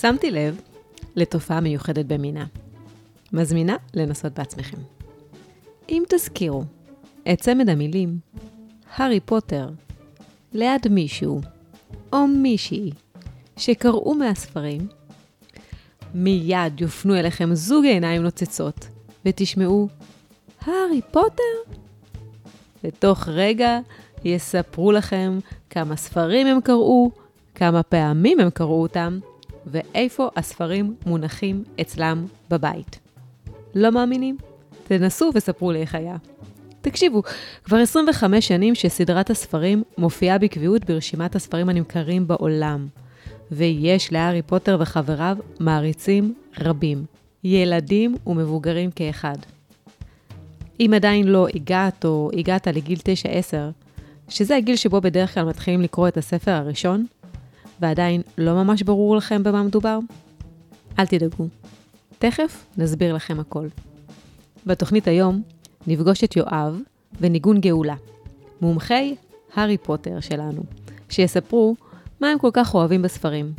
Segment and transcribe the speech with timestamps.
[0.00, 0.60] שמתי לב
[1.16, 2.46] לתופעה מיוחדת במינה.
[3.32, 4.76] מזמינה לנסות בעצמכם.
[5.88, 6.64] אם תזכירו
[7.32, 8.18] את צמד המילים
[8.94, 9.68] הארי פוטר
[10.52, 11.40] ליד מישהו
[12.12, 12.90] או מישהי
[13.56, 14.88] שקראו מהספרים,
[16.14, 18.88] מיד יופנו אליכם זוג עיניים נוצצות
[19.24, 19.88] ותשמעו
[20.60, 21.78] הארי פוטר?
[22.84, 23.78] ותוך רגע
[24.24, 25.38] יספרו לכם
[25.70, 27.10] כמה ספרים הם קראו,
[27.54, 29.18] כמה פעמים הם קראו אותם,
[29.70, 32.98] ואיפה הספרים מונחים אצלם בבית.
[33.74, 34.36] לא מאמינים?
[34.84, 36.16] תנסו וספרו לי איך היה.
[36.80, 37.22] תקשיבו,
[37.64, 42.86] כבר 25 שנים שסדרת הספרים מופיעה בקביעות ברשימת הספרים הנמכרים בעולם,
[43.50, 47.04] ויש להארי פוטר וחבריו מעריצים רבים,
[47.44, 49.36] ילדים ומבוגרים כאחד.
[50.80, 53.02] אם עדיין לא הגעת או הגעת לגיל 9-10,
[54.28, 57.06] שזה הגיל שבו בדרך כלל מתחילים לקרוא את הספר הראשון,
[57.80, 59.98] ועדיין לא ממש ברור לכם במה מדובר,
[60.98, 61.48] אל תדאגו.
[62.18, 63.68] תכף נסביר לכם הכל.
[64.66, 65.42] בתוכנית היום
[65.86, 66.80] נפגוש את יואב
[67.20, 67.94] וניגון גאולה,
[68.60, 69.14] מומחי
[69.54, 70.62] הארי פוטר שלנו,
[71.08, 71.76] שיספרו
[72.20, 73.52] מה הם כל כך אוהבים בספרים.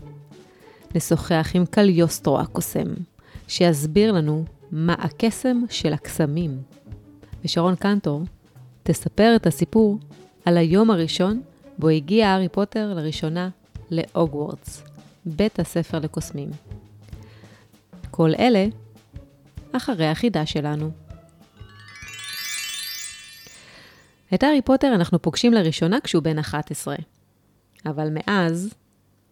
[0.95, 2.87] נשוחח עם קליוסטרו הקוסם,
[3.47, 6.61] שיסביר לנו מה הקסם של הקסמים.
[7.45, 8.23] ושרון קנטור
[8.83, 9.99] תספר את הסיפור
[10.45, 11.41] על היום הראשון
[11.77, 13.49] בו הגיע הארי פוטר לראשונה
[13.91, 14.83] להוגוורטס,
[15.25, 16.49] בית הספר לקוסמים.
[18.11, 18.65] כל אלה
[19.71, 20.91] אחרי החידה שלנו.
[24.33, 26.95] את הארי פוטר אנחנו פוגשים לראשונה כשהוא בן 11,
[27.85, 28.73] אבל מאז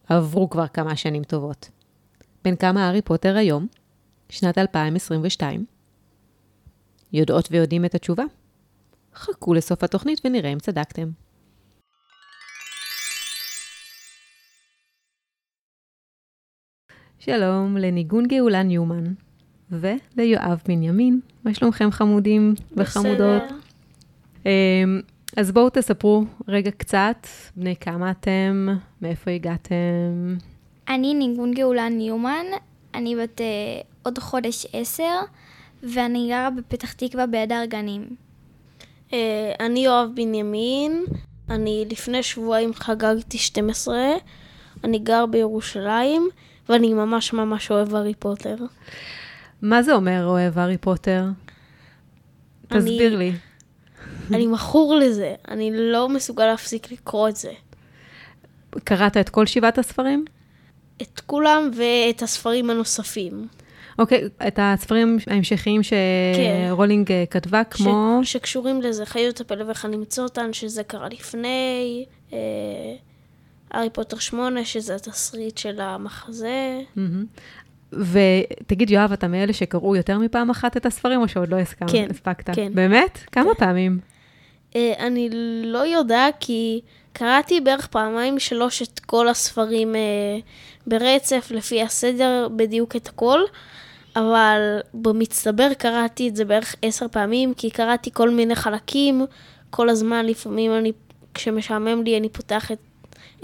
[0.08, 1.70] עברו כבר כמה שנים טובות.
[2.44, 3.68] בן כמה הארי פוטר היום?
[4.30, 5.66] שנת 2022.
[7.14, 8.24] יודעות ויודעים את התשובה?
[9.16, 11.10] חכו לסוף התוכנית ונראה אם צדקתם.
[17.30, 19.04] שלום לניגון גאולה ניומן
[19.72, 21.20] וליואב בנימין.
[21.44, 23.44] מה שלומכם חמודים וחמודות?
[23.44, 23.56] בסדר.
[24.46, 25.02] אמ,
[25.38, 28.68] אז בואו תספרו רגע קצת, בני כמה אתם,
[29.02, 30.36] מאיפה הגעתם.
[30.90, 32.46] אני ניגון גאולה ניומן,
[32.96, 33.46] אני בת אה,
[34.04, 35.20] עוד חודש עשר,
[35.84, 38.08] ואני גרה בפתח תקווה בהדר גנים.
[39.14, 41.06] אה, אני יואב בנימין,
[41.50, 43.96] אני לפני שבועיים חגגתי 12,
[44.84, 46.30] אני גר בירושלים,
[46.70, 48.56] ואני ממש ממש אוהב הארי פוטר.
[49.62, 51.24] מה זה אומר אוהב הארי פוטר?
[52.72, 53.32] אני- תסביר לי.
[54.34, 57.52] אני מכור לזה, אני לא מסוגל להפסיק לקרוא את זה.
[58.84, 60.26] קראת את כל שבעת הספרים?
[61.02, 63.48] את כולם ואת הספרים הנוספים.
[64.00, 65.90] אוקיי, את הספרים ההמשכיים כן.
[66.70, 68.20] שרולינג אה, כתבה, כמו...
[68.24, 68.32] ש...
[68.32, 72.38] שקשורים לזה, חיות הפלא ואיך למצוא אותן, שזה קרה לפני, אה,
[73.72, 76.82] הארי פוטר 8, שזה התסריט של המחזה.
[77.94, 81.92] ותגיד, יואב, אתה מאלה שקראו יותר מפעם אחת את הספרים, או שעוד לא הסכמת?
[81.92, 82.56] כן, הספקת?
[82.56, 82.74] כן.
[82.74, 83.20] באמת?
[83.32, 84.00] כמה פעמים?
[84.76, 85.30] אה, אני
[85.64, 86.82] לא יודעת, כי
[87.14, 90.02] קראתי בערך פעמיים שלוש את כל הספרים אה,
[90.88, 93.40] ברצף, לפי הסדר בדיוק את הכל,
[94.16, 99.26] אבל במצטבר קראתי את זה בערך עשר פעמים, כי קראתי כל מיני חלקים
[99.70, 100.92] כל הזמן, לפעמים אני,
[101.34, 102.72] כשמשעמם לי אני פותח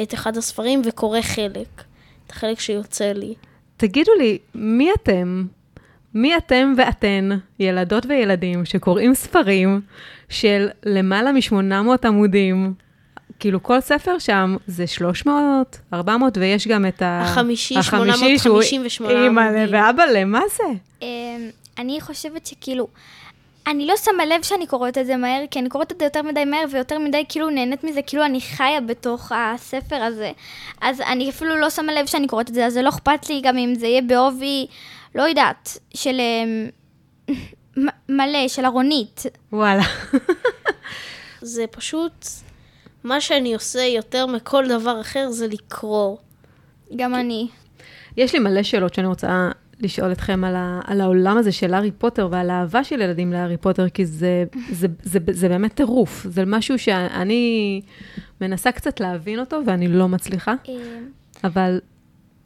[0.01, 1.83] את, אחד הספרים וקורא חלק,
[2.27, 3.33] את החלק שיוצא לי.
[3.77, 5.45] תגידו לי, מי אתם?
[6.13, 7.29] מי אתם ואתן,
[7.59, 9.81] ילדות וילדים, שקוראים ספרים
[10.29, 12.73] של למעלה מ-800 עמודים?
[13.39, 17.21] כאילו, כל ספר שם זה 300, 400, ויש גם את ה...
[17.21, 19.73] החמישי, החמישי, שהוא 858 אימא'לה עמודים.
[19.73, 20.63] ואבא'לה, מה זה?
[21.01, 21.07] אמ,
[21.77, 22.87] אני חושבת שכאילו,
[23.67, 26.21] אני לא שמה לב שאני קוראת את זה מהר, כי אני קוראת את זה יותר
[26.21, 30.31] מדי מהר ויותר מדי כאילו נהנית מזה, כאילו אני חיה בתוך הספר הזה.
[30.81, 33.41] אז אני אפילו לא שמה לב שאני קוראת את זה, אז זה לא אכפת לי
[33.43, 34.67] גם אם זה יהיה בעובי,
[35.15, 36.69] לא יודעת, של אמ,
[37.77, 39.23] מ- מלא, של ארונית.
[39.53, 39.83] וואלה.
[41.41, 42.25] זה פשוט,
[43.03, 46.17] מה שאני עושה יותר מכל דבר אחר זה לקרוא.
[46.95, 47.47] גם אני.
[48.17, 49.49] יש לי מלא שאלות שאני רוצה
[49.83, 53.57] לשאול אתכם על, ה, על העולם הזה של הארי פוטר ועל האהבה של ילדים להארי
[53.57, 56.25] פוטר, כי זה, זה, זה, זה, זה באמת טירוף.
[56.29, 57.81] זה משהו שאני
[58.41, 60.75] מנסה קצת להבין אותו ואני לא מצליחה, אמ,
[61.43, 61.79] אבל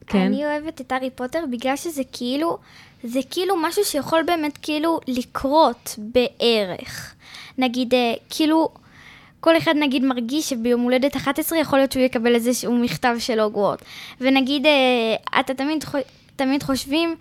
[0.07, 0.19] כן.
[0.19, 2.57] אני אוהבת את הארי פוטר בגלל שזה כאילו,
[3.03, 7.15] זה כאילו משהו שיכול באמת כאילו לקרות בערך.
[7.57, 8.69] נגיד, אה, כאילו,
[9.39, 13.81] כל אחד נגיד מרגיש שביום הולדת 11 יכול להיות שהוא יקבל איזשהו מכתב של הוגוורט.
[14.21, 15.83] ונגיד, אה, אתה תמיד,
[16.37, 17.15] תמיד חושבים,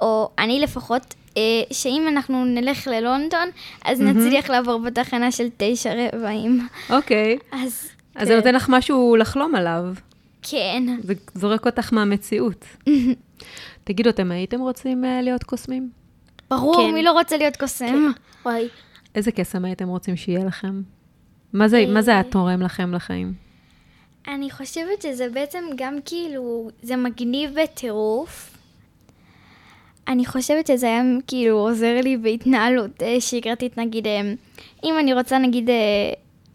[0.00, 3.48] או אני לפחות, אה, שאם אנחנו נלך ללונדון,
[3.84, 6.68] אז נצליח לעבור בתחנה של תשע רבעים.
[6.90, 7.38] אוקיי.
[7.52, 9.84] אז, אז זה נותן לך משהו לחלום עליו.
[10.42, 10.82] כן.
[11.02, 12.64] זה זורק אותך מהמציאות.
[13.84, 15.90] תגידו, אתם הייתם רוצים אה, להיות קוסמים?
[16.50, 16.94] ברור, כן.
[16.94, 18.10] מי לא רוצה להיות קוסם?
[18.44, 18.68] וואי.
[19.14, 20.82] איזה קסם הייתם רוצים שיהיה לכם?
[21.52, 23.32] מה זה, מה זה היה תורם לכם לחיים?
[24.28, 28.51] אני חושבת שזה בעצם גם כאילו, זה מגניב בטירוף.
[30.08, 34.20] אני חושבת שזה היה כאילו עוזר לי בהתנהלות אה, שגרתית, נגיד, אה,
[34.84, 35.74] אם אני רוצה נגיד אה,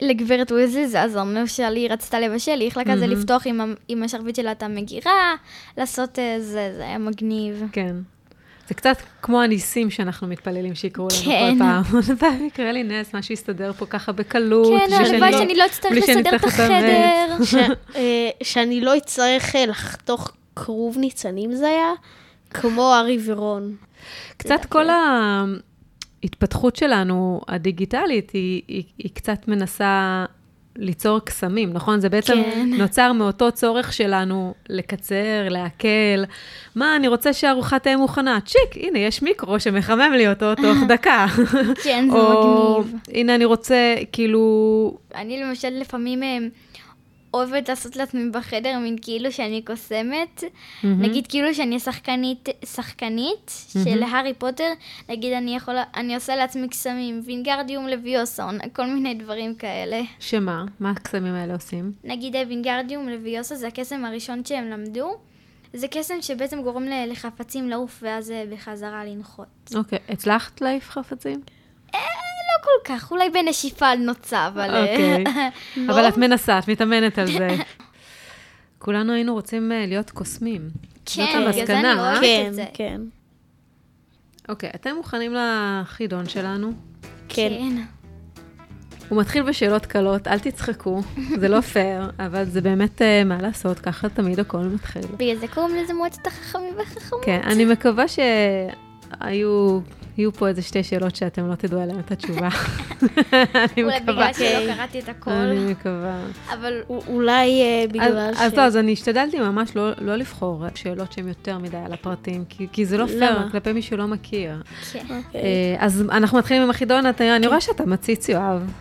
[0.01, 3.07] לגברת ויזלי, זה עזר לנו שלי רצתה לבשל, היא יכלה כזה.
[3.07, 5.35] לפתוח עם, עם השרביט שלה את המגירה,
[5.77, 7.63] לעשות אה, זה, זה היה מגניב.
[7.71, 7.95] כן.
[8.67, 11.53] זה קצת כמו הניסים שאנחנו מתפללים שיקרו לנו כן.
[11.53, 11.83] כל פעם.
[12.09, 14.81] הלוואי יקרה לי נס, משהו יסתדר פה ככה בקלות.
[14.87, 16.43] כן, הלוואי שאני לא אצטרך לסדר את.
[16.43, 17.37] החדר.
[17.43, 17.55] ש-
[18.43, 21.91] שאני לא אצטרך לחתוך כרוב ניצנים זה היה,
[22.49, 23.75] כמו ארי ורון.
[24.37, 24.85] קצת כל
[26.23, 30.25] ההתפתחות שלנו, הדיגיטלית, היא, היא, היא קצת מנסה
[30.77, 31.99] ליצור קסמים, נכון?
[31.99, 32.69] זה בעצם כן.
[32.77, 36.25] נוצר מאותו צורך שלנו לקצר, להקל.
[36.75, 38.39] מה, אני רוצה שהארוחה תהיה מוכנה.
[38.45, 41.25] צ'יק, הנה, יש מיקרו שמחמם לי אותו תוך דקה.
[41.83, 42.99] כן, זה או, מגניב.
[43.13, 44.97] הנה, אני רוצה, כאילו...
[45.15, 46.37] אני למשל לפעמים אה,
[47.37, 50.43] אוהבת לעשות לעצמי בחדר מין כאילו שאני קוסמת.
[50.83, 53.51] נגיד כאילו שאני שחקנית, שחקנית
[53.83, 54.73] של הארי פוטר,
[55.09, 60.01] נגיד אני יכולה, אני עושה לעצמי קסמים, וינגרדיום לוויוסון, כל מיני דברים כאלה.
[60.19, 60.65] שמה?
[60.79, 61.91] מה הקסמים האלה עושים?
[62.03, 65.17] נגיד אה, וינגרדיום לוויוסה זה הקסם הראשון שהם למדו.
[65.73, 69.47] זה קסם שבעצם גורם לחפצים לעוף ואז אה, בחזרה לנחות.
[69.75, 71.41] אוקיי, הצלחת להעיף חפצים?
[72.57, 74.75] לא כל כך, אולי בנשיפה על נוצה, אבל...
[74.75, 75.23] אה, אוקיי.
[75.89, 77.55] אבל את מנסה, את מתאמנת על זה.
[78.79, 80.69] כולנו היינו רוצים אה, להיות קוסמים.
[81.05, 82.11] כן, בגלל זה אני המסקנה, אה?
[82.11, 82.65] אוהבת כן, את זה.
[82.73, 83.01] כן.
[84.49, 86.71] אוקיי, אתם מוכנים לחידון שלנו?
[87.29, 87.49] כן.
[87.49, 87.83] כן.
[89.09, 91.01] הוא מתחיל בשאלות קלות, אל תצחקו,
[91.39, 95.01] זה לא פייר, אבל זה באמת, אה, מה לעשות, ככה תמיד הכל מתחיל.
[95.17, 97.25] בגלל זה קוראים לזה מועצת החכמים והחכמות.
[97.25, 98.07] כן, אני מקווה
[99.23, 99.79] שהיו
[100.17, 102.49] יהיו פה איזה שתי שאלות שאתם לא תדעו עליהן את התשובה.
[103.75, 104.13] אני אולי מקווה.
[104.13, 106.19] בגלל שלא קראתי את הכל, אני מקווה.
[106.53, 108.37] אבל אולי אה, אז, בגלל ש...
[108.39, 112.45] אז לא, אז אני השתדלתי ממש לא, לא לבחור שאלות שהן יותר מדי על הפרטים,
[112.49, 113.49] כי, כי זה לא פייר?
[113.51, 114.61] כלפי מי שלא מכיר.
[114.91, 115.05] כן.
[115.35, 118.71] אה, אז אנחנו מתחילים עם החידון, אני רואה שאתה מציץ, יואב.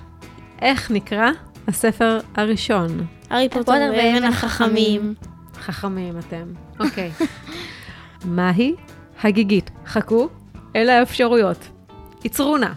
[0.62, 1.30] איך נקרא
[1.68, 3.06] הספר הראשון?
[3.30, 5.14] הארי פוטר ואבן החכמים.
[5.54, 6.44] חכמים אתם.
[6.80, 7.10] אוקיי.
[8.24, 8.74] מהי
[9.24, 9.70] הגיגית?
[9.86, 10.28] חכו,
[10.76, 11.68] אלה האפשרויות.
[12.24, 12.70] ייצרו נא.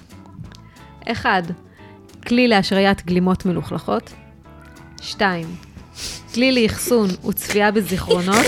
[1.12, 1.44] אחד,
[2.28, 4.14] כלי להשריית גלימות מלוכלכות.
[5.02, 5.48] שתיים,
[6.34, 8.46] כלי לאחסון וצפייה בזיכרונות.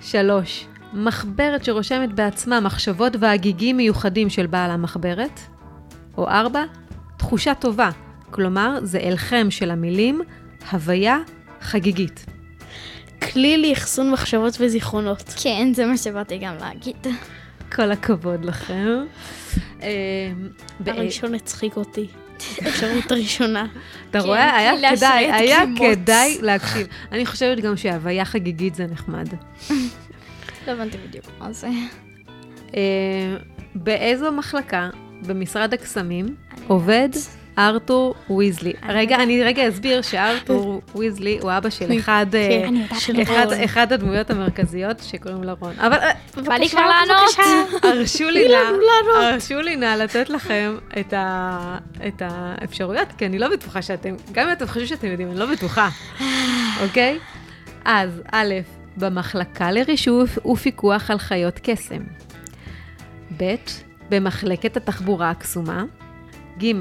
[0.00, 5.40] שלוש, מחברת שרושמת בעצמה מחשבות והגיגים מיוחדים של בעל המחברת.
[6.16, 6.64] או ארבע,
[7.16, 7.90] תחושה טובה,
[8.30, 10.20] כלומר, זה אלחם של המילים,
[10.72, 11.18] הוויה
[11.60, 12.26] חגיגית.
[13.22, 15.34] כלי לאחסון מחשבות וזיכרונות.
[15.42, 17.06] כן, זה מה שבאתי גם להגיד.
[17.72, 19.04] כל הכבוד לכם.
[19.82, 19.88] אה,
[20.86, 22.06] הראשון הצחיק אותי.
[22.68, 23.66] אפשרות ראשונה.
[24.10, 24.56] אתה כן, רואה?
[24.56, 25.58] היה כדאי, היה.
[25.78, 26.86] כדאי להקשיב.
[27.12, 29.28] אני חושבת גם שהוויה חגיגית זה נחמד.
[30.66, 31.68] לא הבנתי בדיוק מה זה.
[32.76, 33.36] אה,
[33.74, 34.90] באיזו מחלקה
[35.26, 36.36] במשרד הקסמים
[36.66, 37.08] עובד.
[37.58, 38.72] ארתור ויזלי?
[38.88, 42.26] רגע, אני רגע אסביר שארתור ויזלי הוא אבא של אחד...
[42.34, 42.62] אה,
[43.06, 43.52] כן, אחד.
[43.64, 45.74] אחד הדמויות המרכזיות שקוראים לה רון.
[45.78, 46.10] אבל אה,
[46.44, 47.36] בא לי כבר לענות.
[47.82, 48.56] הרשו לי נא,
[49.20, 54.66] הרשו לי נא לתת לכם את, האפשרויות, כי אני לא בטוחה שאתם, גם אם אתם
[54.66, 55.88] חושבים שאתם יודעים, אני לא בטוחה,
[56.84, 57.18] אוקיי?
[57.84, 58.54] אז, א',
[58.96, 62.02] במחלקה לרישוי ופיקוח על חיות קסם.
[63.36, 63.54] ב',
[64.10, 65.84] במחלקת התחבורה הקסומה.
[66.58, 66.72] ג',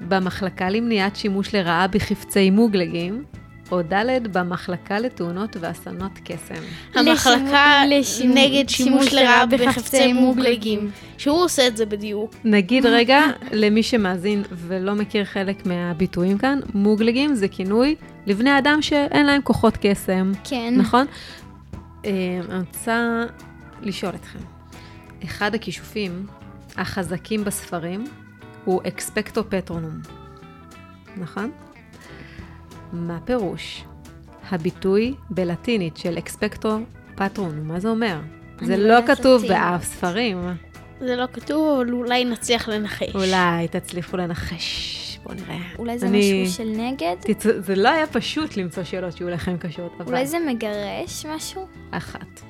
[0.00, 3.24] במחלקה למניעת שימוש לרעה בחפצי מוגלגים.
[3.72, 6.62] או ד', במחלקה לתאונות ואסונות קסם.
[6.94, 10.90] המחלקה לשימוש- נגד שימוש שימוש לרעה בחפצי מוגלגים.
[11.18, 12.34] שהוא עושה את זה בדיוק.
[12.44, 13.20] נגיד רגע,
[13.52, 17.94] למי שמאזין ולא מכיר חלק מהביטויים כאן, מוגלגים זה כינוי
[18.26, 20.74] לבני אדם שאין להם כוחות קסם, כן.
[20.76, 21.06] נכון?
[22.04, 22.10] אה,
[22.50, 23.24] אני רוצה
[23.82, 24.38] לשאול אתכם,
[25.24, 26.26] אחד הכישופים
[26.76, 28.04] החזקים בספרים
[28.66, 30.00] הוא אקספקטו פטרונום,
[31.16, 31.50] נכון?
[32.92, 33.84] מה פירוש
[34.50, 36.78] הביטוי בלטינית של אקספקטו
[37.14, 37.68] פטרונום?
[37.68, 38.20] מה זה אומר?
[38.62, 39.46] זה לא לא כתוב.
[39.48, 40.38] באף ספרים.
[41.00, 43.14] זה לא כתוב, אבל אולי נצליח לנחש.
[43.14, 45.58] אולי תצליחו לנחש, בואו נראה.
[45.78, 47.16] אולי זה אני- משהו של נגד?
[47.20, 47.46] תצ...
[47.58, 50.06] זה לא היה פשוט למצוא שאלות שיהיו לכם קשות, אבל...
[50.12, 51.66] אולי זה מגרש משהו?
[51.90, 52.40] אחת.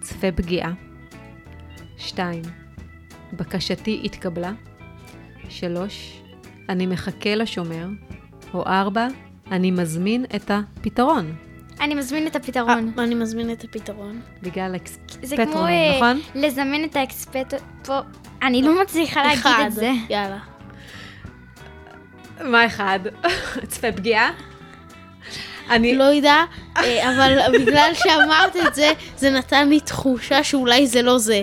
[0.00, 0.72] צפה פגיעה.
[1.96, 2.42] שתיים.
[3.32, 4.52] בקשתי התקבלה.
[5.54, 6.20] שלוש.
[6.68, 7.86] אני מחכה לשומר.
[8.54, 9.06] או ארבע.
[9.52, 11.34] אני מזמין את הפתרון.
[11.80, 12.92] אני מזמין את הפתרון.
[12.98, 14.20] אה, אני מזמין את הפתרון.
[14.42, 14.76] בגלל
[15.22, 16.20] זה כמו אקספטרון, אה, נכון?
[16.34, 17.54] לזמן את האקספט...
[17.84, 17.98] פה...
[18.42, 19.66] אני לא מצליחה להגיד.
[19.66, 19.90] את זה.
[20.08, 20.38] יאללה.
[22.40, 22.98] מה אחד?
[23.68, 24.30] צפה פגיעה?
[25.70, 25.94] אני...
[25.94, 26.44] לא יודע,
[26.76, 31.42] אה, אבל בגלל שאמרת את זה, זה נתן לי תחושה שאולי זה לא זה.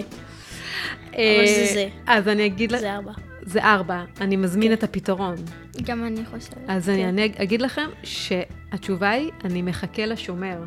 [1.07, 1.87] אבל זה אה, זה.
[2.07, 3.30] אז אני אגיד לך, זה ארבע.
[3.51, 5.35] זה ארבע, אני מזמין את הפתרון.
[5.83, 6.57] גם אני חושבת.
[6.67, 10.57] אז אני אני אגיד לכם שהתשובה היא, אני מחכה לשומר.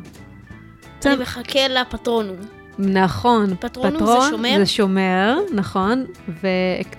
[1.05, 2.35] אני מחכה לפטרונום.
[2.79, 4.55] נכון, פטרונום זה פטרון שומר?
[4.57, 6.05] זה שומר, נכון,
[6.43, 6.47] ו...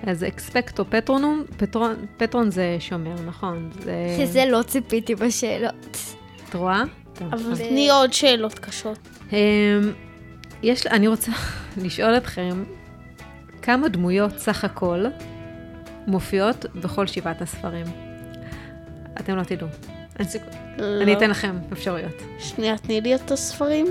[0.07, 3.69] אז אקספקטו פטרונום, פטרון, פטרון זה שומר, נכון.
[3.79, 3.93] זה...
[4.19, 5.97] שזה לא ציפיתי בשאלות.
[6.49, 6.83] את רואה?
[7.13, 8.99] טוב, אבל אז- תני עוד שאלות קשות.
[9.33, 9.37] אמ,
[10.63, 11.31] יש, אני רוצה
[11.83, 12.63] לשאול אתכם,
[13.61, 15.05] כמה דמויות סך הכל
[16.07, 17.85] מופיעות בכל שבעת הספרים?
[19.19, 19.67] אתם לא תדעו.
[20.19, 20.49] אין סיכוי.
[21.01, 21.17] אני לא.
[21.17, 22.15] אתן לכם אפשרויות.
[22.39, 23.85] שנייה, תני לי את הספרים.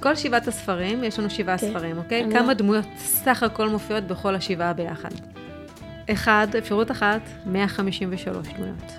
[0.00, 1.70] כל שבעת הספרים, יש לנו שבעה אוקיי.
[1.70, 2.24] ספרים, אוקיי?
[2.24, 5.08] אני כמה לא- דמויות סך הכל מופיעות בכל השבעה ביחד?
[6.10, 8.92] אחד, אפשרות אחת, 153 דמויות.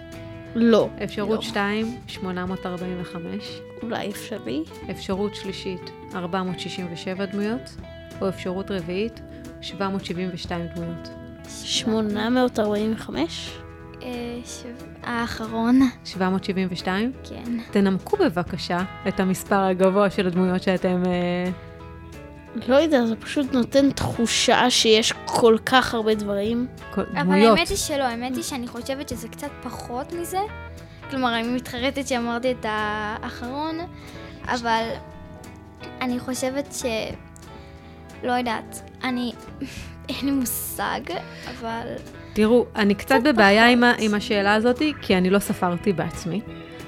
[0.55, 0.89] לא.
[1.03, 1.41] אפשרות לא.
[1.41, 3.59] שתיים, 845.
[3.83, 4.63] אולי אפשרי.
[4.91, 5.81] אפשרות שלישית,
[6.15, 7.75] 467 דמויות,
[8.21, 9.21] או אפשרות רביעית,
[9.61, 11.09] 772 דמויות.
[11.47, 13.59] 845?
[14.01, 14.39] אה,
[15.03, 17.11] האחרון, 772?
[17.23, 17.57] כן.
[17.71, 21.03] תנמקו בבקשה את המספר הגבוה של הדמויות שאתם...
[21.05, 21.51] אה,
[22.67, 26.67] לא יודע, זה פשוט נותן תחושה שיש כל כך הרבה דברים.
[26.93, 27.57] אבל דמויות.
[27.57, 30.39] האמת היא שלא, האמת היא שאני חושבת שזה קצת פחות מזה.
[31.09, 33.79] כלומר, אני מתחרטת שאמרתי את האחרון,
[34.45, 34.83] אבל
[36.01, 36.85] אני חושבת ש...
[38.23, 39.33] לא יודעת, אני...
[40.09, 40.99] אין לי מושג,
[41.49, 41.87] אבל...
[42.33, 43.83] תראו, אני קצת בבעיה עם.
[43.99, 46.41] עם השאלה הזאת, כי אני לא ספרתי בעצמי,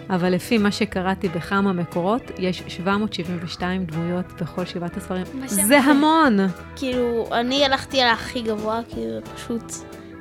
[0.10, 5.26] אבל לפי מה שקראתי בכמה מקורות, יש 772 דמויות בכל שבעת הספרים.
[5.46, 5.80] זה.
[5.80, 6.38] המון!
[6.76, 9.74] כאילו, אני הלכתי על הכי גבוה, זה פשוט...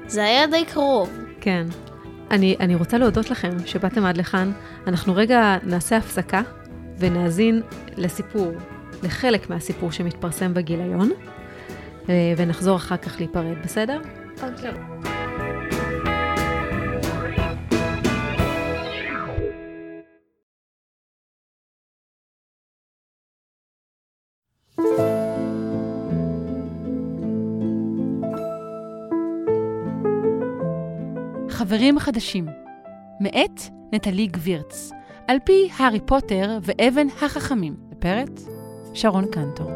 [0.07, 1.11] זה היה די קרוב.
[1.41, 1.67] כן.
[2.31, 4.53] אני, אני רוצה להודות לכם שבאתם עד לכאן.
[4.87, 6.43] אנחנו רגע נעשה הפסקה
[6.99, 7.63] ונאזין
[7.97, 8.53] לסיפור,
[9.03, 11.11] לחלק מהסיפור שמתפרסם בגיליון,
[12.37, 14.01] ונחזור אחר כך להיפרד, בסדר?
[14.43, 14.73] אוקיי.
[31.51, 32.47] חברים חדשים,
[33.21, 33.61] מאת
[33.93, 34.91] נטלי גבירץ,
[35.29, 38.41] על פי הארי פוטר ואבן החכמים, בפרט
[38.95, 39.71] שרון קנטור.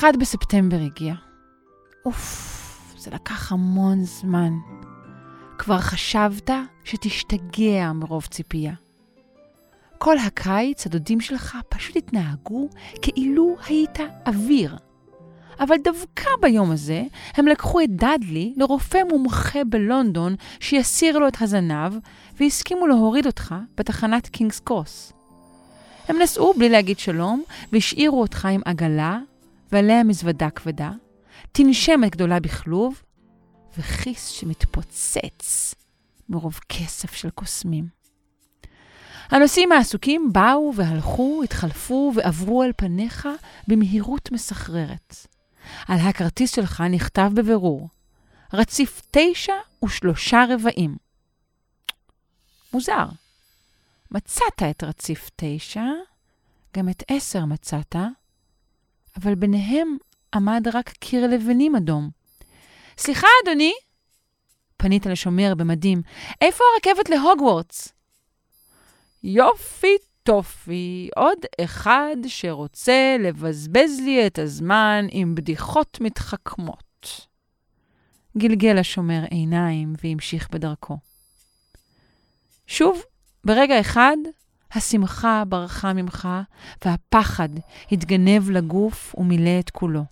[0.00, 1.14] אחד בספטמבר הגיע.
[2.04, 4.52] אוף, זה לקח המון זמן.
[5.58, 6.50] כבר חשבת
[6.84, 8.72] שתשתגע מרוב ציפייה.
[9.98, 12.68] כל הקיץ הדודים שלך פשוט התנהגו
[13.02, 14.76] כאילו היית אוויר.
[15.60, 17.02] אבל דווקא ביום הזה
[17.34, 21.92] הם לקחו את דאדלי לרופא מומחה בלונדון שיסיר לו את הזנב
[22.40, 25.12] והסכימו להוריד אותך בתחנת קינגס קרוס.
[26.08, 27.42] הם נסעו בלי להגיד שלום
[27.72, 29.18] והשאירו אותך עם עגלה
[29.72, 30.90] ועליה מזוודה כבדה,
[31.52, 33.02] תנשמת גדולה בכלוב
[33.78, 35.74] וכיס שמתפוצץ
[36.28, 37.88] מרוב כסף של קוסמים.
[39.30, 43.28] הנוסעים העסוקים באו והלכו, התחלפו ועברו על פניך
[43.68, 45.26] במהירות מסחררת.
[45.88, 47.88] על הכרטיס שלך נכתב בבירור,
[48.52, 49.52] רציף תשע
[49.84, 50.96] ושלושה רבעים.
[52.72, 53.06] מוזר.
[54.10, 55.84] מצאת את רציף תשע,
[56.76, 57.96] גם את עשר מצאת,
[59.22, 59.96] אבל ביניהם
[60.34, 62.10] עמד רק קיר לבנים אדום.
[62.98, 63.72] סליחה, אדוני?
[64.76, 66.02] פנית לשומר במדים,
[66.40, 67.92] איפה הרכבת להוגוורטס?
[69.22, 77.26] יופי טופי, עוד אחד שרוצה לבזבז לי את הזמן עם בדיחות מתחכמות.
[78.38, 80.98] גלגל השומר עיניים והמשיך בדרכו.
[82.66, 83.02] שוב,
[83.44, 84.16] ברגע אחד,
[84.72, 86.28] השמחה ברחה ממך,
[86.84, 87.48] והפחד
[87.92, 90.04] התגנב לגוף ומילא את כולו.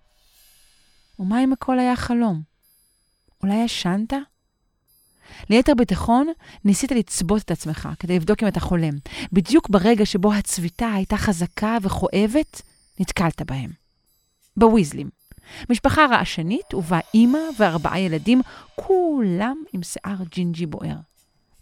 [1.18, 2.42] ומה אם הכל היה חלום?
[3.42, 4.12] אולי ישנת?
[5.50, 6.26] ליתר ביטחון,
[6.64, 8.94] ניסית לצבות את עצמך כדי לבדוק אם אתה חולם.
[9.32, 12.62] בדיוק ברגע שבו הצביטה הייתה חזקה וכואבת,
[13.00, 13.70] נתקלת בהם.
[14.56, 15.10] בוויזלים.
[15.70, 18.42] משפחה רעשנית ובה אימא וארבעה ילדים,
[18.74, 20.96] כולם עם שיער ג'ינג'י בוער.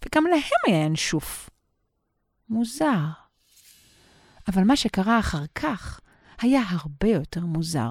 [0.04, 1.50] וגם להם היה ינשוף.
[2.48, 3.04] מוזר.
[4.48, 6.00] אבל מה שקרה אחר כך
[6.40, 7.90] היה הרבה יותר מוזר.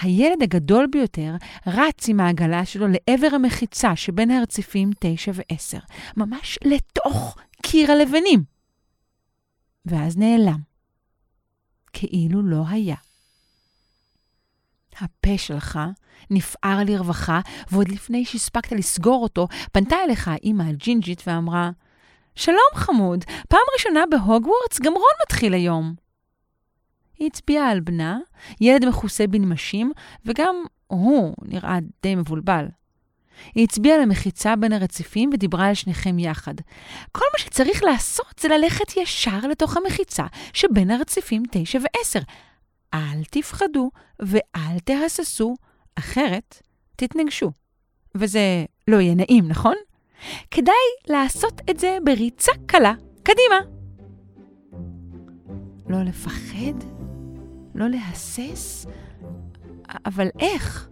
[0.00, 1.34] הילד הגדול ביותר
[1.66, 5.80] רץ עם העגלה שלו לעבר המחיצה שבין הרציפים 9 ו-10,
[6.16, 8.44] ממש לתוך קיר הלבנים.
[9.86, 10.60] ואז נעלם,
[11.92, 12.96] כאילו לא היה.
[15.00, 15.80] הפה שלך
[16.30, 21.70] נפער לרווחה, ועוד לפני שהספקת לסגור אותו, פנתה אליך האימא הג'ינג'ית ואמרה,
[22.34, 25.94] שלום חמוד, פעם ראשונה בהוגוורטס, גם רון מתחיל היום.
[27.18, 28.18] היא הצביעה על בנה,
[28.60, 29.92] ילד מכוסה בנמשים,
[30.24, 32.66] וגם הוא נראה די מבולבל.
[33.54, 36.54] היא הצביעה על המחיצה בין הרציפים ודיברה על שניכם יחד.
[37.12, 42.22] כל מה שצריך לעשות זה ללכת ישר לתוך המחיצה שבין הרציפים 9 ו-10.
[42.94, 45.56] אל תפחדו ואל תהססו,
[45.98, 46.62] אחרת
[46.96, 47.50] תתנגשו.
[48.14, 49.74] וזה לא יהיה נעים, נכון?
[50.50, 50.74] כדאי
[51.08, 52.94] לעשות את זה בריצה קלה.
[53.22, 53.82] קדימה.
[55.88, 56.86] לא לפחד?
[57.74, 58.86] לא להסס?
[60.06, 60.88] אבל איך?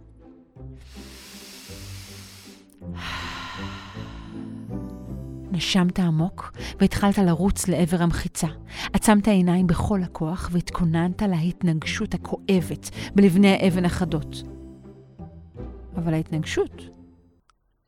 [5.51, 8.47] נשמת עמוק והתחלת לרוץ לעבר המחיצה.
[8.93, 14.43] עצמת עיניים בכל הכוח והתכוננת להתנגשות הכואבת בלבני האבן החדות.
[15.95, 16.81] אבל ההתנגשות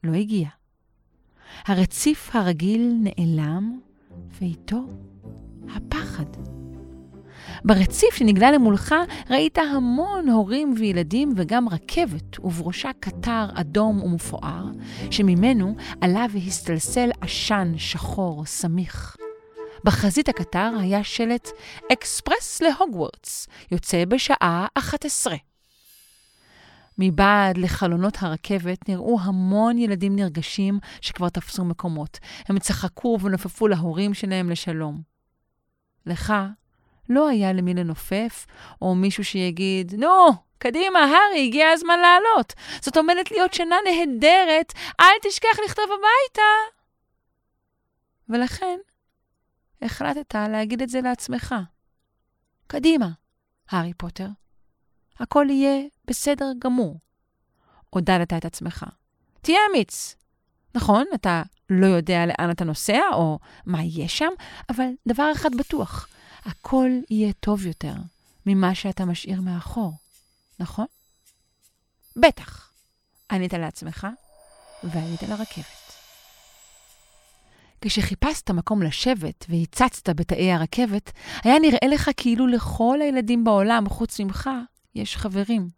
[0.03, 0.62] לא הגיעה.
[1.65, 3.79] הרציף הרגיל נעלם,
[4.41, 4.79] ואיתו
[5.75, 6.25] הפחד.
[7.65, 8.95] ברציף שנגלה למולך
[9.29, 14.65] ראית המון הורים וילדים וגם רכבת, ובראשה קטר אדום ומפואר,
[15.11, 19.17] שממנו עלה והסתלסל עשן שחור סמיך.
[19.83, 21.49] בחזית הקטר היה שלט
[21.91, 25.35] אקספרס להוגוורטס, יוצא בשעה 11.
[26.97, 32.19] מבעד לחלונות הרכבת נראו המון ילדים נרגשים שכבר תפסו מקומות.
[32.47, 35.01] הם צחקו ונופפו להורים שלהם לשלום.
[36.05, 36.33] לך
[37.09, 38.45] לא היה למי לנופף,
[38.81, 42.53] או מישהו שיגיד, נו, קדימה, הארי, הגיע הזמן לעלות.
[42.81, 46.79] זאת עומדת להיות שנה נהדרת, אל תשכח לכתוב הביתה.
[48.29, 48.77] ולכן,
[49.81, 51.55] החלטת להגיד את זה לעצמך.
[52.67, 53.09] קדימה,
[53.69, 54.27] הארי פוטר.
[55.19, 56.99] הכל יהיה בסדר גמור.
[57.89, 58.85] עודדת את עצמך.
[59.41, 60.15] תהיה אמיץ.
[60.75, 64.29] נכון, אתה לא יודע לאן אתה נוסע או מה יהיה שם,
[64.69, 66.07] אבל דבר אחד בטוח,
[66.45, 67.93] הכל יהיה טוב יותר
[68.45, 69.93] ממה שאתה משאיר מאחור,
[70.59, 70.85] נכון?
[72.15, 72.71] בטח,
[73.31, 74.07] ענית לעצמך
[74.83, 75.83] ועלית לרכבת.
[77.81, 81.11] כשחיפשת מקום לשבת והצצת בתאי הרכבת,
[81.43, 84.49] היה נראה לך כאילו לכל הילדים בעולם, חוץ ממך,
[84.95, 85.69] יש חברים.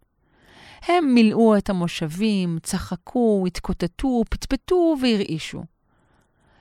[0.82, 5.62] הם מילאו את המושבים, צחקו, התקוטטו, פטפטו והרעישו.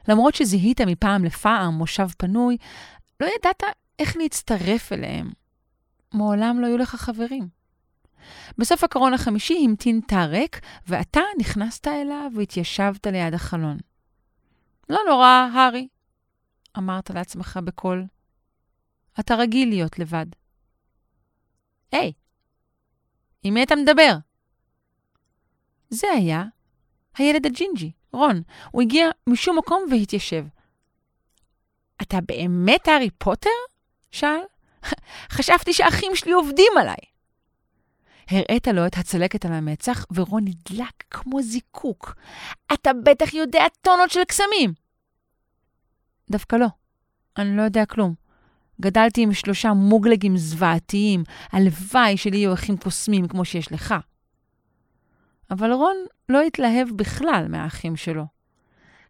[0.08, 2.58] למרות שזיהית מפעם לפעם מושב פנוי,
[3.20, 3.64] לא ידעת
[4.00, 5.30] איך להצטרף אליהם.
[6.14, 7.48] מעולם לא היו לך חברים.
[8.58, 13.78] בסוף הקרון החמישי המתין תא ריק, ואתה נכנסת אליו והתיישבת ליד החלון.
[14.90, 15.88] לא נורא, הארי,
[16.78, 18.06] אמרת לעצמך בקול.
[19.20, 20.26] אתה רגיל להיות לבד.
[21.92, 22.12] היי,
[23.46, 24.18] עם מי אתה מדבר?
[25.90, 26.44] זה היה
[27.18, 28.42] הילד הג'ינג'י, רון.
[28.72, 30.46] הוא הגיע משום מקום והתיישב.
[32.02, 33.50] אתה באמת הארי פוטר?
[34.12, 34.40] שאל.
[35.30, 36.96] חשבתי שהאחים שלי עובדים עליי.
[38.30, 42.16] הראית לו את הצלקת על המצח, ורון נדלק כמו זיקוק.
[42.74, 44.74] אתה בטח יודע טונות של קסמים.
[46.30, 46.68] דווקא לא.
[47.38, 48.14] אני לא יודע כלום.
[48.82, 53.96] גדלתי עם שלושה מוגלגים זוועתיים, הלוואי שלי יהיו אחים קוסמים כמו שיש לך.
[55.52, 55.96] אבל רון
[56.30, 58.26] לא התלהב בכלל מהאחים שלו.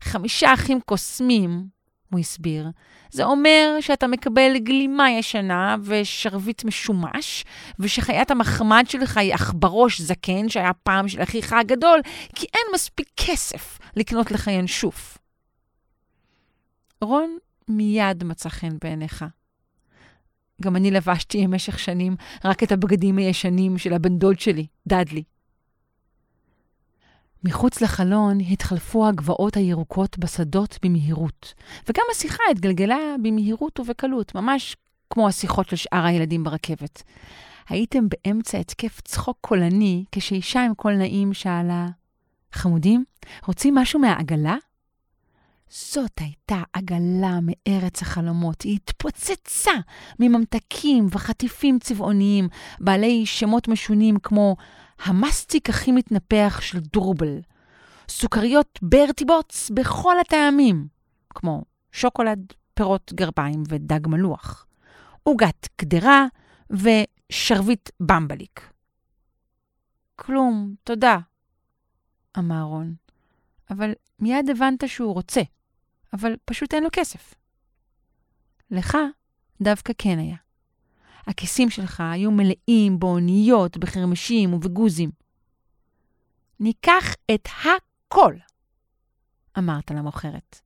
[0.02, 1.68] חמישה אחים קוסמים,
[2.12, 2.70] הוא הסביר,
[3.12, 7.46] זה אומר שאתה מקבל גלימה ישנה ושרביט משומש,
[7.80, 12.02] ושחיית המחמד שלך היא עכברוש זקן שהיה פעם של אחיך הגדול,
[12.36, 15.18] כי אין מספיק כסף לקנות לך ינשוף.
[17.02, 19.26] רון מיד מצא חן בעיניך.
[20.62, 22.16] גם אני לבשתי במשך שנים
[22.46, 25.24] רק את הבגדים הישנים של הבן דוד שלי, דאדלי.
[27.44, 31.54] מחוץ לחלון התחלפו הגבעות הירוקות בשדות במהירות,
[31.90, 34.76] וגם השיחה התגלגלה במהירות ובקלות, ממש
[35.10, 37.04] כמו השיחות של שאר הילדים ברכבת.
[37.70, 41.88] הייתם באמצע התקף צחוק קולני, כשאישה עם קול נעים שאלה,
[42.52, 43.04] חמודים,
[43.46, 44.56] רוצים משהו מהעגלה?
[45.76, 48.62] זאת הייתה עגלה מארץ החלומות.
[48.62, 49.72] היא התפוצצה
[50.20, 52.48] מממתקים וחטיפים צבעוניים,
[52.80, 54.56] בעלי שמות משונים כמו
[55.04, 57.40] המסטיק הכי מתנפח של דורבל,
[58.10, 60.88] סוכריות ברטיבוץ בכל הטעמים,
[61.30, 64.66] כמו שוקולד, פירות גרביים ודג מלוח,
[65.24, 66.26] עוגת קדרה
[66.70, 68.72] ושרביט במבליק.
[70.16, 71.18] כלום, תודה,
[72.38, 72.96] אמר רון.
[73.70, 75.42] אבל מיד הבנת שהוא רוצה,
[76.16, 77.34] אבל פשוט אין לו כסף.
[78.72, 78.98] לך
[79.62, 80.36] דווקא כן היה.
[81.28, 85.12] הכיסים שלך היו מלאים באוניות, בחרמשים ובגוזים.
[86.60, 88.34] ניקח את הכל,
[89.58, 90.62] אמרת למוכרת.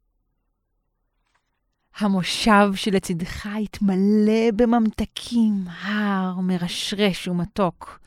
[1.97, 7.99] המושב שלצדך התמלא בממתקים, הר מרשרש ומתוק.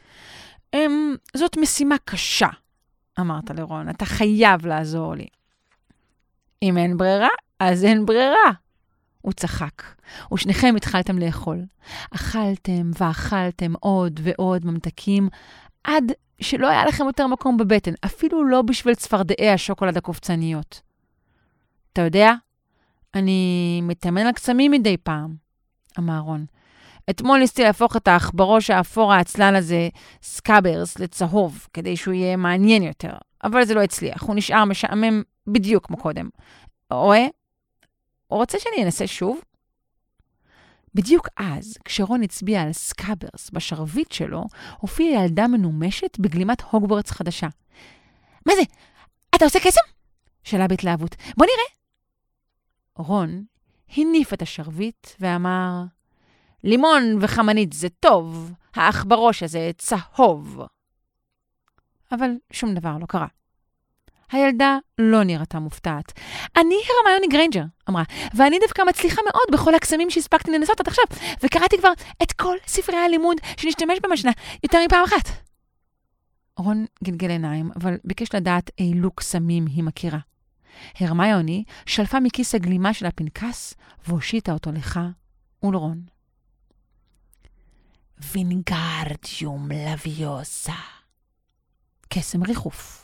[0.75, 2.49] אמ, זאת משימה קשה,
[3.21, 5.27] אמרת לרון, אתה חייב לעזור לי.
[6.63, 7.29] אם אין ברירה,
[7.61, 8.53] אז אין ברירה.
[9.21, 9.83] הוא צחק,
[10.35, 11.65] ושניכם התחלתם לאכול.
[12.15, 15.29] אכלתם ואכלתם עוד ועוד ממתקים,
[15.85, 20.81] עד שלא היה לכם יותר מקום בבטן, אפילו לא בשביל צפרדעי השוקולד הקופצניות.
[21.93, 22.33] אתה יודע,
[23.15, 25.35] אני מתאמן על קסמים מדי פעם,
[25.99, 26.47] אמר רון.
[27.11, 29.89] אתמול ניסיתי להפוך את העכברוש האפור העצלן הזה,
[30.23, 33.13] סקאברס, לצהוב, כדי שהוא יהיה מעניין יותר,
[33.45, 36.29] אבל זה לא הצליח, הוא נשאר משעמם בדיוק כמו קודם.
[36.91, 37.27] רואה?
[38.27, 39.41] הוא רוצה שאני אנסה שוב?
[40.95, 44.45] בדיוק אז, כשרון הצביע על סקאברס בשרביט שלו,
[44.79, 47.49] הופיעה ילדה מנומשת בגלימת הוגוורטס חדשה.
[48.47, 48.63] מה זה?
[49.35, 49.81] אתה עושה קסם?
[50.45, 51.17] שאלה בהתלהבות.
[51.37, 51.83] בוא נראה.
[53.07, 53.45] רון
[53.97, 55.85] הניף את השרביט ואמר,
[56.65, 60.61] לימון וחמנית זה טוב, העכברוש הזה צהוב.
[62.13, 63.27] אבל שום דבר לא קרה.
[64.33, 66.13] הילדה לא נראתה מופתעת.
[66.57, 68.03] אני הרמיוני גריינג'ר, אמרה,
[68.35, 71.05] ואני דווקא מצליחה מאוד בכל הקסמים שהספקתי לנסות עד עכשיו,
[71.43, 71.93] וקראתי כבר
[72.23, 75.29] את כל ספרי הלימוד שנשתמש בהם השנה יותר מפעם אחת.
[76.57, 80.19] רון גלגל עיניים, אבל ביקש לדעת אילו קסמים היא מכירה.
[81.01, 83.75] הרמיוני שלפה מכיס הגלימה שלה פנקס
[84.07, 85.01] והושיטה אותו לך
[85.63, 86.03] ולרון.
[88.33, 90.73] וינגרדיום לביוסה.
[92.09, 93.02] קסם ריחוף.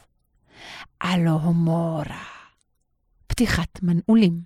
[1.05, 2.25] אלוהומורה.
[3.27, 4.43] פתיחת מנעולים.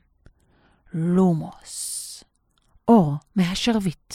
[0.95, 2.25] לומוס.
[2.89, 4.15] אור מהשרביט.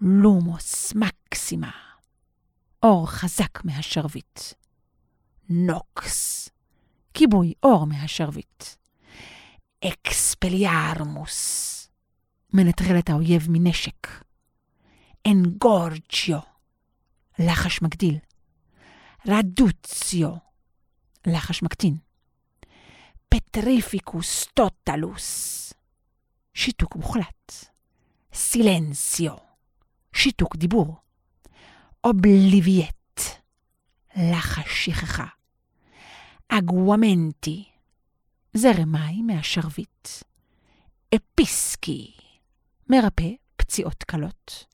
[0.00, 1.70] לומוס מקסימה.
[2.82, 4.40] אור חזק מהשרביט.
[5.48, 6.48] נוקס.
[7.14, 8.64] כיבוי אור מהשרביט.
[9.84, 11.74] אקספליארמוס.
[12.52, 14.06] מנטרל את האויב מנשק.
[15.26, 16.38] אנגורג'יו.
[17.38, 18.18] לחש מגדיל.
[19.26, 20.47] רדוציו.
[21.28, 21.96] לחש מקטין.
[23.28, 25.72] פטריפיקוס טוטלוס.
[26.54, 27.52] שיתוק מוחלט.
[28.32, 29.36] סילנסיו.
[30.12, 30.96] שיתוק דיבור.
[32.04, 32.94] אובליבייט.
[34.16, 35.26] לחש שכחה.
[36.48, 37.64] אגוומנטי,
[38.54, 40.08] זרם מים מהשרביט.
[41.14, 42.12] אפיסקי,
[42.90, 44.64] מרפא פציעות קלות.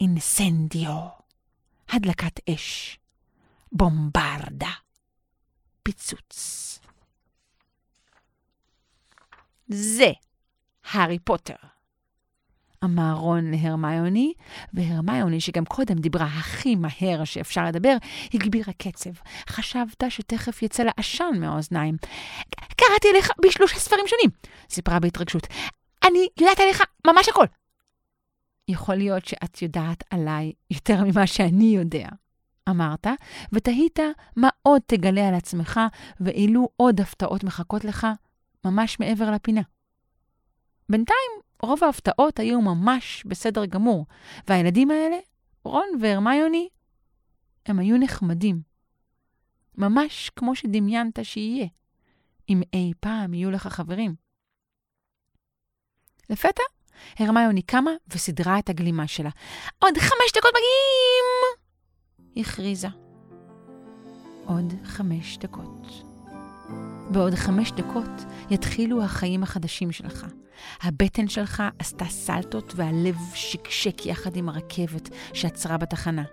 [0.00, 1.08] אינסנדיו,
[1.88, 2.98] הדלקת אש.
[3.72, 4.70] בומברדה,
[5.84, 6.80] פיצוץ.
[9.68, 10.10] זה
[10.92, 11.54] הארי פוטר.
[12.84, 14.32] אמר רון להרמיוני,
[14.72, 17.96] והרמיוני, שגם קודם דיברה הכי מהר שאפשר לדבר,
[18.34, 19.10] הגבירה קצב.
[19.48, 21.96] חשבת שתכף יצא לה עשן מהאוזניים.
[22.76, 24.30] קראתי עליך בשלושה ספרים שונים,
[24.70, 25.46] סיפרה בהתרגשות.
[26.08, 27.46] אני יודעת עליך ממש הכל.
[28.68, 32.08] יכול להיות שאת יודעת עליי יותר ממה שאני יודע,
[32.68, 33.06] אמרת,
[33.52, 33.98] ותהית
[34.36, 35.80] מה עוד תגלה על עצמך,
[36.20, 38.06] ואילו עוד הפתעות מחכות לך
[38.64, 39.60] ממש מעבר לפינה.
[40.88, 41.30] בינתיים
[41.62, 44.06] רוב ההפתעות היו ממש בסדר גמור,
[44.48, 45.16] והילדים האלה,
[45.64, 46.68] רון והרמיוני,
[47.66, 48.62] הם היו נחמדים.
[49.78, 51.66] ממש כמו שדמיינת שיהיה,
[52.48, 54.14] אם אי פעם יהיו לך חברים.
[56.30, 56.62] לפתע,
[57.18, 59.30] הרמיוני קמה וסידרה את הגלימה שלה.
[59.78, 61.63] עוד חמש דקות מגיעים!
[62.36, 62.88] הכריזה.
[64.46, 66.02] עוד חמש דקות.
[67.10, 70.26] בעוד חמש דקות יתחילו החיים החדשים שלך.
[70.82, 76.24] הבטן שלך עשתה סלטות והלב שקשק יחד עם הרכבת שעצרה בתחנה.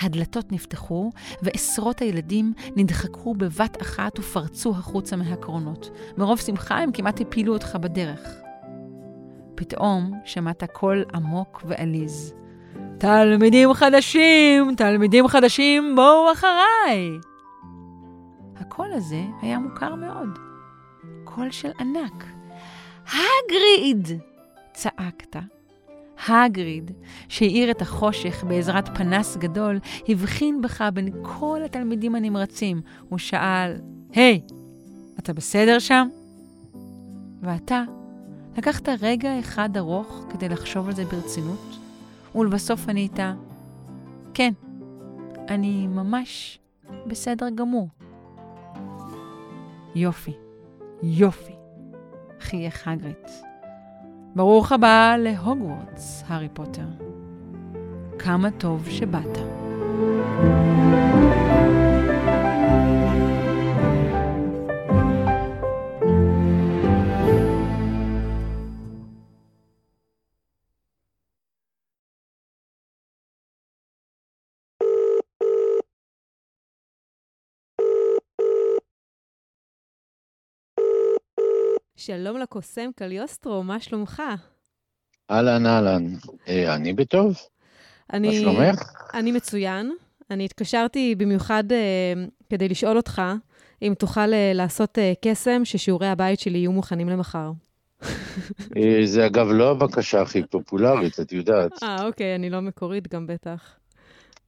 [0.00, 1.10] הדלתות נפתחו,
[1.42, 5.90] ועשרות הילדים נדחקו בבת אחת ופרצו החוצה מהקרונות.
[6.16, 8.20] מרוב שמחה הם כמעט הפילו אותך בדרך.
[9.54, 12.34] פתאום שמעת קול עמוק ועליז.
[12.98, 17.18] תלמידים חדשים, תלמידים חדשים, בואו אחריי!
[18.56, 20.38] הקול הזה היה מוכר מאוד.
[21.24, 22.24] קול של ענק.
[23.06, 24.20] הגריד!
[24.72, 25.36] צעקת.
[26.28, 26.90] הגריד,
[27.28, 32.80] שהאיר את החושך בעזרת פנס גדול, הבחין בך בין כל התלמידים הנמרצים.
[33.08, 33.72] הוא שאל,
[34.12, 34.52] היי, hey,
[35.18, 36.08] אתה בסדר שם?
[37.42, 37.82] ואתה
[38.58, 41.75] לקחת רגע אחד ארוך כדי לחשוב על זה ברצינות,
[42.36, 43.18] ולבסוף ענית,
[44.34, 44.52] כן,
[45.48, 46.58] אני ממש
[47.06, 47.88] בסדר גמור.
[49.94, 50.32] יופי,
[51.02, 51.54] יופי,
[52.40, 53.30] חייך הגריט.
[54.34, 56.86] ברוך הבא להוגוורטס, הארי פוטר.
[58.18, 59.38] כמה טוב שבאת.
[81.96, 84.22] שלום לקוסם קליוסטרו, מה שלומך?
[85.30, 86.04] אהלן, אהלן.
[86.48, 87.26] אה, אני בטוב?
[87.32, 88.82] מה אני, שלומך?
[89.14, 89.92] אני מצוין.
[90.30, 92.12] אני התקשרתי במיוחד אה,
[92.50, 93.22] כדי לשאול אותך
[93.82, 97.50] אם תוכל אה, לעשות אה, קסם ששיעורי הבית שלי יהיו מוכנים למחר.
[98.76, 101.82] אה, זה אגב לא הבקשה הכי פופולרית, את יודעת.
[101.82, 103.74] אה, אוקיי, אני לא מקורית גם בטח.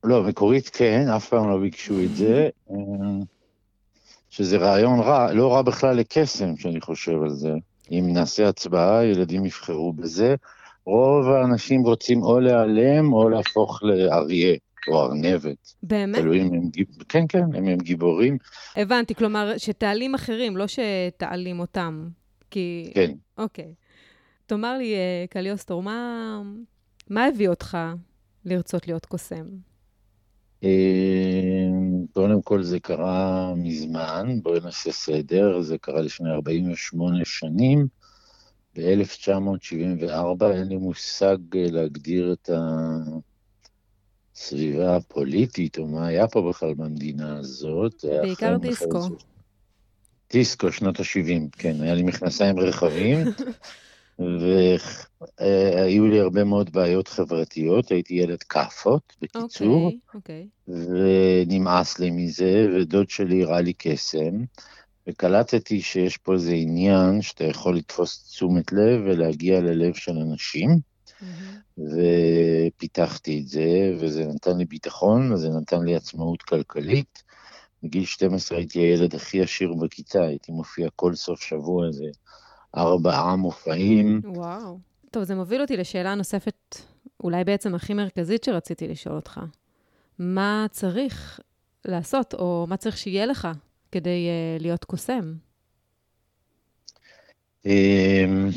[0.04, 2.48] לא, מקורית כן, אף פעם לא ביקשו את זה.
[4.38, 7.52] שזה רעיון רע, לא רע בכלל לקסם, שאני חושב על זה.
[7.90, 10.34] אם נעשה הצבעה, ילדים יבחרו בזה.
[10.84, 14.56] רוב האנשים רוצים או להיעלם או להפוך לאריה
[14.88, 15.74] או ארנבת.
[15.82, 16.18] באמת?
[16.18, 16.70] תלוי אם הם.
[17.08, 18.38] כן, כן, אם הם גיבורים.
[18.76, 22.08] הבנתי, כלומר, שתעלים אחרים, לא שתעלים אותם.
[22.50, 22.90] כי...
[22.94, 23.12] כן.
[23.38, 23.74] אוקיי.
[24.46, 26.42] תאמר לי, אה, קליוסטרו, מה,
[27.10, 27.78] מה הביא אותך
[28.44, 29.46] לרצות להיות קוסם?
[30.64, 31.68] אה,
[32.12, 37.86] קודם כל זה קרה מזמן, בואי נעשה סדר, זה קרה לפני 48 שנים,
[38.76, 42.50] ב-1974, אין לי מושג אה, להגדיר את
[44.34, 48.04] הסביבה הפוליטית, או מה היה פה בכלל במדינה הזאת.
[48.04, 49.08] בעיקר דיסקו.
[50.32, 53.18] דיסקו, שנות ה-70, כן, היה לי מכנסיים רחבים,
[54.18, 59.92] והיו לי הרבה מאוד בעיות חברתיות, הייתי ילד כאפות, בקיצור.
[60.14, 60.86] אוקיי, אוקיי.
[60.88, 64.44] ונמאס לי מזה, ודוד שלי הראה לי קסם,
[65.08, 70.70] וקלטתי שיש פה איזה עניין שאתה יכול לתפוס תשומת לב ולהגיע ללב של אנשים,
[71.20, 71.58] מהמם.
[72.76, 77.22] ופיתחתי את זה, וזה נתן לי ביטחון, וזה נתן לי עצמאות כלכלית.
[77.82, 82.04] בגיל 12 הייתי הילד הכי עשיר בכיתה, הייתי מופיע כל סוף שבוע איזה
[82.76, 84.20] ארבעה מופעים.
[84.24, 84.78] וואו.
[85.10, 86.76] טוב, זה מוביל אותי לשאלה נוספת,
[87.22, 89.40] אולי בעצם הכי מרכזית שרציתי לשאול אותך.
[90.18, 91.40] מה צריך
[91.84, 93.48] לעשות, או מה צריך שיהיה לך
[93.92, 95.34] כדי uh, להיות קוסם?
[97.66, 98.48] אמ,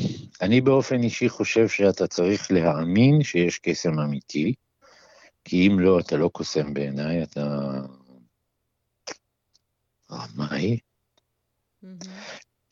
[0.42, 4.54] אני באופן אישי חושב שאתה צריך להאמין שיש קסם אמיתי,
[5.44, 7.60] כי אם לא, אתה לא קוסם בעיניי, אתה
[10.10, 10.78] רמאי.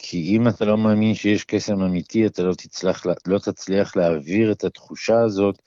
[0.02, 4.64] כי אם אתה לא מאמין שיש קסם אמיתי, אתה לא תצליח, לא תצליח להעביר את
[4.64, 5.58] התחושה הזאת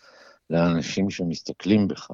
[0.49, 2.11] לאנשים שמסתכלים בך.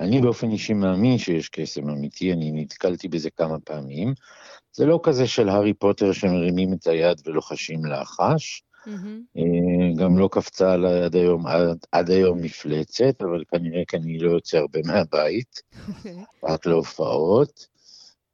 [0.00, 4.14] אני באופן אישי מאמין שיש קסם אמיתי, אני נתקלתי בזה כמה פעמים.
[4.72, 9.22] זה לא כזה של הארי פוטר שמרימים את היד ולוחשים לחש, מהמם.
[9.36, 14.18] אה, גם לא קפצה עליי עד היום, עד, עד היום מפלצת, אבל כנראה כי אני
[14.18, 16.24] לא יוצא הרבה מהבית, אוקיי.
[16.44, 17.75] רק להופעות.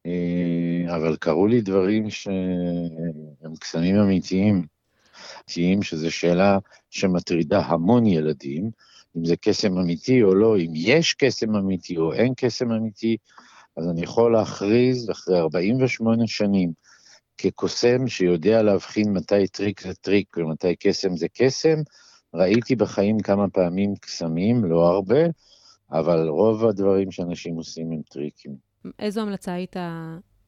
[0.07, 4.67] אה, אבל קרו לי דברים שהם קסמים אמיתיים,
[5.37, 6.59] אמיתיים, שזו שאלה
[6.91, 8.71] שמטרידה המון ילדים,
[9.17, 13.17] אם זה קסם אמיתי או לא, אם יש קסם אמיתי או אין קסם אמיתי,
[13.77, 16.73] אז אני יכול להכריז אחרי 48 שנים,
[17.38, 21.79] כקוסם שיודע להבחין מתי טריק זה טריק ומתי קסם זה קסם,
[22.35, 25.23] ראיתי בחיים כמה פעמים קסמים, לא הרבה,
[25.91, 28.72] אבל רוב הדברים שאנשים עושים הם טריקים.
[28.99, 29.77] איזו המלצה היית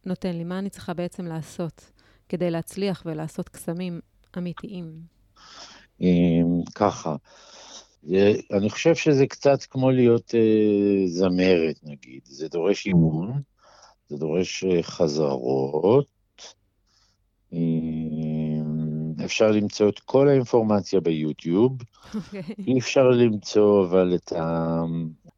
[0.07, 0.45] נותן לי?
[0.45, 1.91] מה אני צריכה בעצם לעשות
[2.29, 4.01] כדי להצליח ולעשות קסמים
[4.39, 5.01] אמיתיים?
[6.01, 7.17] אמ, ככה,
[8.53, 13.43] אני חושב שזה קצת כמו להיות אה, זמרת נגיד, זה דורש אימון,
[14.09, 16.07] זה דורש אה, חזרות,
[17.53, 21.83] אמ, אפשר למצוא את כל האינפורמציה ביוטיוב,
[22.15, 22.43] אוקיי.
[22.67, 24.83] אי אפשר למצוא אבל את ה...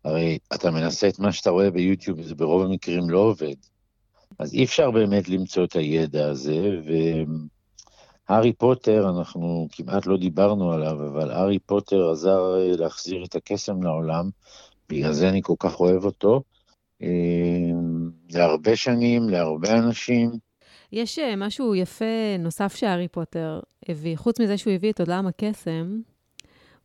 [0.06, 3.54] הרי אתה מנסה את מה שאתה רואה ביוטיוב, זה ברוב המקרים לא עובד.
[4.38, 6.80] אז אי אפשר באמת למצוא את הידע הזה,
[8.28, 13.82] והארי פוטר, אנחנו כמעט לא דיברנו עליו, אבל הארי פוטר עזר אה, להחזיר את הקסם
[13.82, 14.30] לעולם,
[14.88, 16.42] בגלל זה אני כל כך אוהב אותו.
[17.02, 17.08] אה,
[18.30, 20.30] להרבה שנים, להרבה אנשים.
[20.92, 24.16] יש אה, משהו יפה נוסף שהארי פוטר הביא.
[24.16, 26.00] חוץ מזה שהוא הביא את עולם הקסם,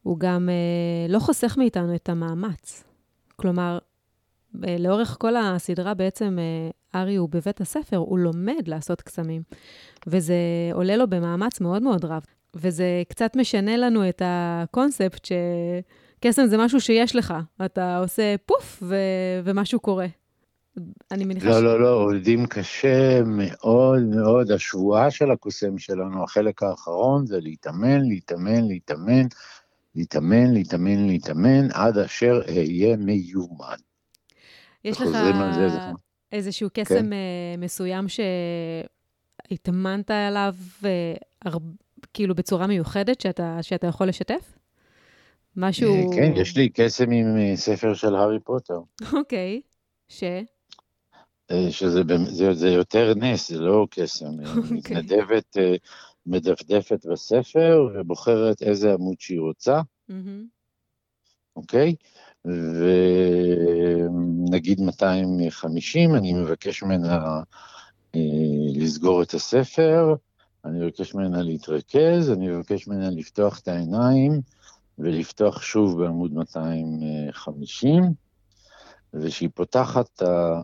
[0.04, 0.50] הוא גם
[1.10, 2.91] לא חוסך מאיתנו את המאמץ.
[3.42, 3.78] כלומר,
[4.68, 9.42] אה, לאורך כל הסדרה בעצם אה, ארי הוא בבית הספר, הוא לומד לעשות קסמים,
[10.08, 10.36] וזה
[10.74, 12.24] עולה לו במאמץ מאוד מאוד רב.
[12.56, 15.28] וזה קצת משנה לנו את הקונספט
[16.20, 17.34] קסם זה משהו שיש לך,
[17.66, 18.96] אתה עושה פוף ו...
[19.44, 20.08] ומשהו קורה.
[21.12, 24.52] אני מניחה לא, לא, לא, עובדים קשה מאוד מאוד.
[24.52, 29.28] השבועה של הקוסם שלנו, החלק האחרון, זה להתאמן, להתאמן, להתאמן,
[29.96, 33.76] להתאמן, להתאמן, להתאמן, עד אשר אהיה מיומן.
[34.86, 35.32] יש לך זה,
[35.70, 35.80] זה-
[36.32, 37.06] איזשהו קסם כן.
[37.58, 38.06] מסוים
[39.50, 41.14] שהתאמנת עליו, אה,
[41.46, 41.58] הר-
[42.14, 44.58] כאילו בצורה מיוחדת, שאתה, שאתה יכול לשתף?
[45.56, 45.96] משהו...
[45.96, 48.80] אה, כן, יש לי קסם עם ספר של הארי פוטר,
[49.14, 49.62] אוקיי,
[50.08, 50.24] ש...
[51.70, 54.26] שזה זה, זה יותר נס, זה לא קסם.
[54.26, 54.78] אה, אוקיי.
[54.78, 55.58] מתנדבת,
[56.26, 59.82] מדפדפת בספר ובוחרת איזה עמוד שהיא רוצה.
[61.56, 61.96] אוקיי?
[64.50, 67.42] ונגיד 250, אני מבקש ממנה
[68.16, 68.20] אה,
[68.76, 70.16] לסגור את הספר,
[70.66, 74.42] אני מבקש ממנה להתרכז, אני מבקש ממנה לפתוח את העיניים
[75.00, 78.04] ולפתוח שוב בעמוד 250,
[79.14, 80.22] וכשהיא פותחת,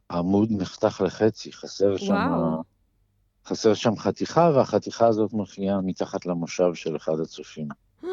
[0.10, 2.77] העמוד נחתך לחצי, חסר שם, וואו.
[3.48, 7.68] חסר שם חתיכה, והחתיכה הזאת מופיעה מתחת למושב של אחד הצופים.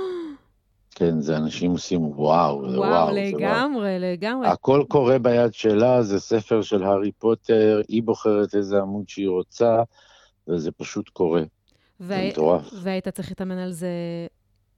[0.97, 4.49] כן, זה אנשים עושים וואו, זה וואו, וואו, זה לגמרי, לגמרי.
[4.49, 9.83] הכל קורה ביד שלה, זה ספר של הארי פוטר, היא בוחרת איזה עמוד שהיא רוצה,
[10.49, 11.43] וזה פשוט קורה.
[11.99, 12.71] זה והי- מטורף.
[12.83, 13.89] והיית צריך להתאמן על זה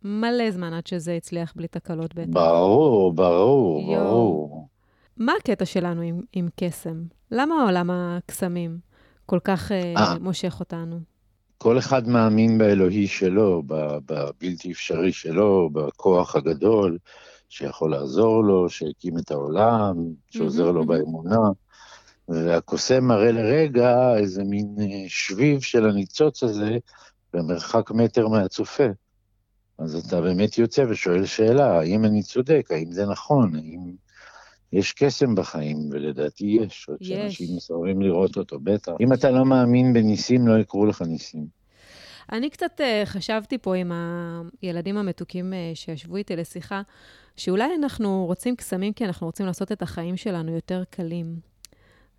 [0.03, 2.29] מלא זמן עד שזה הצליח בלי תקלות בטח.
[2.33, 4.05] ברור, ברור, יואו.
[4.05, 4.69] ברור.
[5.17, 7.03] מה הקטע שלנו עם, עם קסם?
[7.31, 8.79] למה עולם הקסמים
[9.27, 10.19] כל כך אה, אה.
[10.19, 11.01] מושך אותנו?
[11.59, 13.63] כל אחד מאמין באלוהי שלו,
[14.07, 16.99] בבלתי אפשרי שלו, בכוח הגדול
[17.49, 19.95] שיכול לעזור לו, שהקים את העולם,
[20.31, 20.87] שעוזר לו.
[20.87, 21.39] באמונה.
[22.29, 26.79] והקוסם מראה לרגע איזה מין אה, שביב של הניצוץ הזה
[27.33, 28.87] במרחק מטר מהצופה.
[29.79, 33.93] אז אתה באמת יוצא ושואל שאלה, האם אני צודק, האם זה נכון, האם
[34.73, 36.97] יש קסם בחיים, ולדעתי יש, רק.
[37.03, 38.93] שאנשים מסרבים לראות אותו, בטח.
[39.01, 41.47] אם אתה לא מאמין בניסים, לא יקרו לך ניסים.
[42.33, 43.93] אני קצת אה, חשבתי פה עם
[44.63, 46.83] הילדים המתוקים אה, שישבו איתי לשיחה,
[47.37, 51.37] שאולי אנחנו רוצים קסמים כי אנחנו רוצים לעשות את החיים שלנו יותר קלים.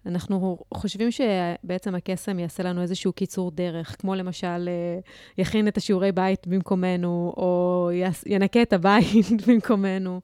[0.06, 5.00] אנחנו חושבים שבעצם הקסם יעשה לנו איזשהו קיצור דרך, כמו למשל אה,
[5.38, 7.90] יכין את השיעורי בית במקומנו, או
[8.26, 10.22] ינקה את הבית במקומנו.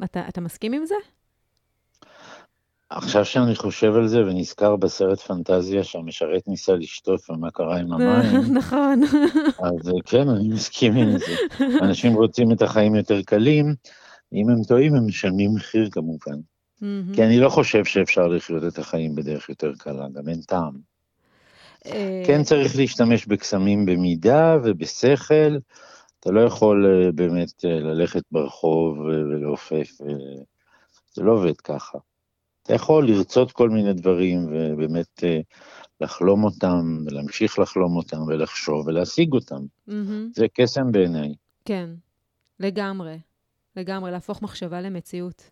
[0.00, 0.94] אה, אתה, אתה מסכים עם זה?
[2.90, 8.40] עכשיו שאני חושב על זה ונזכר בסרט פנטזיה שהמשרת ניסה לשטוף ומה קרה עם המים,
[8.58, 9.02] נכון.
[9.58, 11.34] אז אה, כן, אני מסכים עם זה.
[11.82, 13.74] אנשים רוצים את החיים יותר קלים,
[14.32, 16.36] אם הם טועים הם משלמים מחיר כמובן.
[17.14, 20.78] כי אני לא חושב שאפשר לחיות את החיים בדרך יותר קלה, גם אין טעם.
[21.86, 25.56] אה, כן צריך להשתמש בקסמים במידה ובשכל,
[26.20, 29.90] אתה לא יכול אה, באמת אה, ללכת ברחוב אה, ולעופף,
[31.12, 31.98] זה לא עובד ככה.
[32.62, 35.24] אתה יכול לרצות כל מיני דברים ובאמת
[36.00, 39.60] לחלום אותם, ולהמשיך לחלום אותם ולחשוב ולהשיג אותם.
[39.86, 40.30] מהמם.
[40.34, 41.90] זה קסם בעיניי, כן,
[42.60, 43.18] לגמרי.
[43.76, 45.50] לגמרי, להפוך מחשבה למציאות.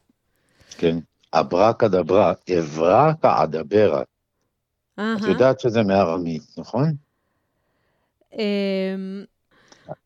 [0.79, 0.98] כן.
[1.33, 4.02] אברה כדברה, אברה כעדברה.
[4.94, 5.29] את.
[5.29, 6.92] יודעת שזה מארמית, נכון?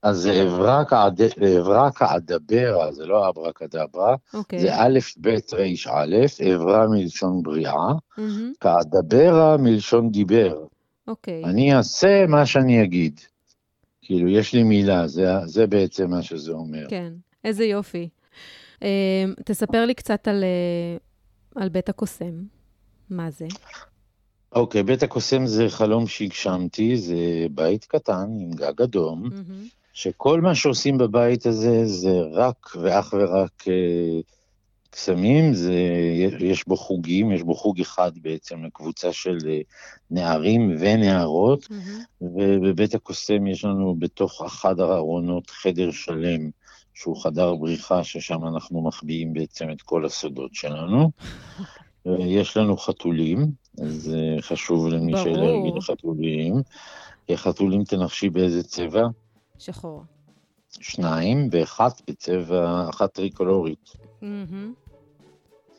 [0.02, 0.82] אז זה אברה
[1.58, 4.58] אברה כעדברה, זה לא אברה כדברה, אוקיי.
[4.58, 6.16] זה א', ב', ר', א',
[6.54, 8.52] אברה מלשון בריאה, מהמם.
[8.60, 10.64] כעדברה מלשון דיבר.
[11.08, 11.44] אוקיי.
[11.44, 13.20] אני אעשה מה שאני אגיד.
[14.02, 16.86] כאילו, יש לי מילה, זה, זה בעצם מה שזה אומר.
[16.88, 17.12] כן,
[17.44, 18.08] איזה יופי.
[18.82, 22.42] אמ, תספר לי קצת על, אה, על בית הקוסם.
[23.10, 23.46] מה זה?
[24.52, 29.66] אוקיי, בית הקוסם זה חלום שהגשמתי, זה בית קטן עם גג אדום, מהמם.
[29.92, 34.20] שכל מה שעושים בבית הזה זה רק ואך ורק אה,
[34.90, 35.74] קסמים, זה,
[36.40, 39.60] יש בו חוגים, יש בו חוג אחד בעצם לקבוצה של אה,
[40.10, 42.00] נערים ונערות, מהמם.
[42.20, 46.50] ובבית הקוסם יש לנו בתוך אחד הארונות חדר שלם,
[46.94, 51.10] שהוא חדר בריחה, ששם אנחנו מחביאים בעצם את כל הסודות שלנו.
[52.38, 55.12] יש לנו חתולים, אז אה, חשוב למי.
[55.16, 56.54] שאלרגי לחתולים.
[57.26, 59.02] כי חתולים תנחשי באיזה צבע?
[59.58, 60.02] שחור.
[60.80, 63.90] שניים, ואחת בצבע, אחת טריקולורית.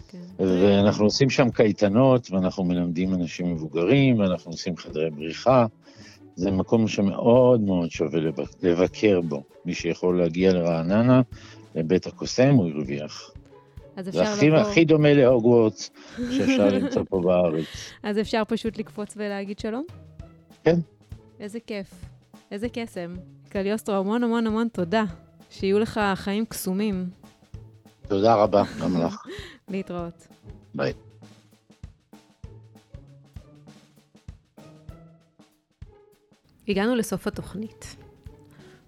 [0.08, 0.18] כן.
[0.40, 5.66] ואנחנו עושים שם קייטנות, ואנחנו מלמדים אנשים מבוגרים, ואנחנו עושים חדרי בריחה.
[6.36, 9.44] זה מקום שמאוד מאוד שווה לבק- לבקר בו.
[9.66, 11.22] מי שיכול להגיע לרעננה,
[11.76, 13.32] לבית הקוסם, הוא הרוויח.
[13.96, 17.66] אז זה אפשר הכי, לבוא, הכי דומה להוגוורטס שאפשר למצוא פה בארץ.
[18.04, 19.86] אז אפשר פשוט לקפוץ ולהגיד שלום?
[20.64, 20.80] כן.
[21.40, 22.06] איזה כיף.
[22.52, 23.16] איזה קסם.
[23.50, 25.04] קליוסטרו, המון המון המון תודה.
[25.50, 27.10] שיהיו לך חיים קסומים.
[28.08, 29.24] תודה רבה, גם לך.
[29.72, 30.28] להתראות.
[30.76, 30.94] ביי.
[36.68, 37.96] הגענו לסוף התוכנית.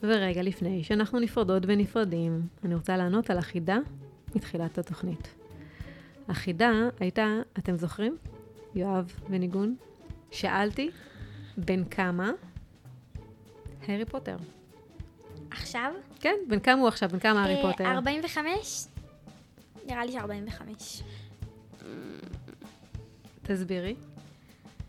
[0.04, 3.78] ורגע לפני שאנחנו נפרדות ונפרדים, אני רוצה לענות על החידה
[4.36, 5.28] מתחילת התוכנית.
[6.28, 7.28] החידה הייתה,
[7.58, 8.18] אתם זוכרים?
[8.76, 9.76] יואב וניגון?
[10.32, 10.92] שאלתי,
[11.58, 12.32] בן כמה?
[13.88, 14.38] הארי פוטר.
[15.52, 15.94] עכשיו?
[16.20, 17.10] כן, בן כמה הוא עכשיו?
[17.10, 17.86] בן כמה הארי פוטר?
[17.86, 18.86] 45?
[19.86, 20.64] נראה לי ש-45.
[23.44, 23.96] תסבירי.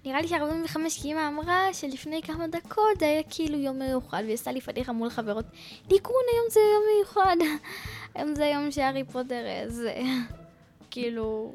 [0.04, 4.34] נראה לי ש-45 כי אמא אמרה שלפני כמה דקות זה היה כאילו יום מיוחד, והיא
[4.34, 5.44] עשתה לי פדיחה מול חברות.
[5.90, 7.36] ליכון, היום זה יום מיוחד.
[8.14, 9.94] היום זה היום שהארי פוטר אה, זה...
[10.90, 11.52] כאילו...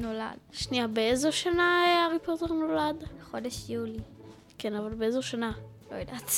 [0.00, 0.38] נולד.
[0.52, 3.04] שנייה, באיזו שנה הארי פוטר נולד?
[3.30, 3.98] חודש יולי.
[4.58, 5.52] כן, אבל באיזו שנה?
[5.90, 6.30] לא יודעת.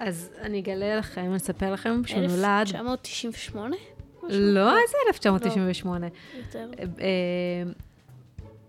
[0.00, 2.44] אז אני אגלה לכם, אני אספר לכם שהוא נולד...
[2.44, 3.76] 1998?
[4.22, 6.06] לא, איזה 1998.
[6.34, 6.70] יותר.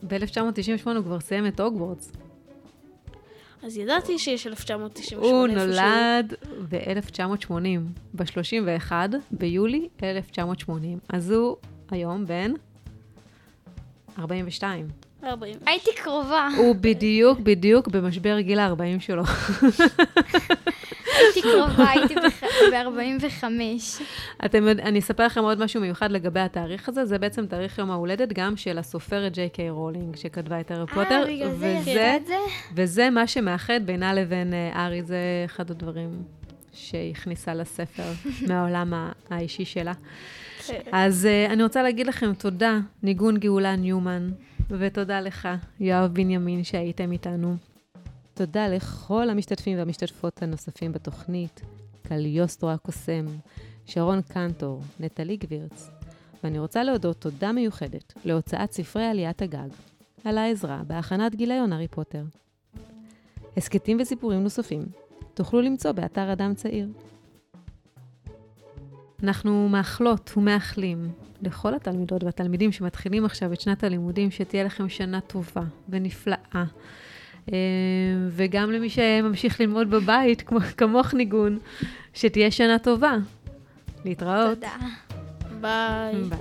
[0.07, 2.11] ב-1998 הוא כבר סיים את הוגוורטס.
[3.63, 5.65] אז ידעתי שיש 1998 הוא.
[5.65, 6.33] נולד
[6.69, 7.53] ב-1980,
[8.13, 8.91] ב-31
[9.31, 10.99] ביולי 1980.
[11.09, 11.55] אז הוא
[11.91, 12.53] היום בן
[14.19, 14.87] 42.
[15.23, 15.55] 40.
[15.65, 16.47] הייתי קרובה.
[16.57, 19.23] הוא בדיוק בדיוק במשבר גיל ה-40 שלו.
[21.23, 23.43] הייתי קרובה, הייתי ב-45.
[24.45, 27.91] אתם, יודע- אני אספר לכם עוד משהו מיוחד לגבי התאריך הזה, זה בעצם תאריך יום
[27.91, 31.51] ההולדת גם של הסופרת ג'יי קיי רולינג, שכתבה את הארי פוטר, אה, בגלל
[31.83, 32.35] זה את זה?
[32.75, 36.09] וזה מה שמאחד בינה לבין אה, ארי, זה אחד הדברים
[36.73, 38.11] שהיא הכניסה לספר
[38.47, 38.93] מהעולם
[39.29, 39.93] האישי שלה.
[40.91, 44.29] אז uh, אני רוצה להגיד לכם תודה, ניגון גאולה ניומן,
[44.69, 45.47] ותודה לך,
[45.79, 47.55] יואב בנימין, שהייתם איתנו.
[48.39, 51.61] תודה לכל המשתתפים והמשתתפות הנוספים בתוכנית,
[52.03, 53.25] קליוסטרו הקוסם,
[53.85, 55.89] שרון קנטור, נטלי גבירץ.
[56.43, 59.69] ואני רוצה להודות תודה מיוחדת להוצאת ספרי עליית הגג,
[60.25, 62.23] על העזרה בהכנת גיליון הארי פוטר.
[63.57, 64.85] הסכתים וסיפורים נוספים
[65.33, 66.87] תוכלו למצוא באתר אדם צעיר.
[69.23, 71.11] אנחנו מאחלות ומאחלים
[71.41, 76.63] לכל התלמידות והתלמידים שמתחילים עכשיו את שנת הלימודים, שתהיה לכם שנה טובה ונפלאה.
[77.53, 77.57] אה,
[78.31, 81.59] וגם למי שממשיך ללמוד בבית, כמו, כמוך ניגון,
[82.13, 83.17] שתהיה שנה טובה.
[84.05, 84.55] להתראות.
[84.55, 84.75] תודה.
[85.61, 86.13] ביי.
[86.29, 86.39] ביי.